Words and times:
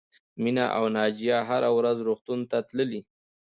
مینه 0.41 0.65
او 0.77 0.83
ناجیه 0.95 1.37
هره 1.49 1.69
ورځ 1.77 1.97
روغتون 2.07 2.39
ته 2.49 2.57
تللې 2.69 3.01